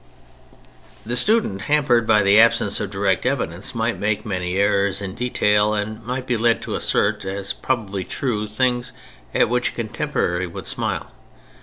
[1.05, 5.75] The student hampered by the absence of direct evidence might make many errors in detail
[5.75, 8.93] and might be led to assert, as probably true, things
[9.35, 11.11] at which a contemporary would smile.